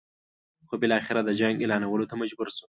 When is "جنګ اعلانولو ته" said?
1.39-2.15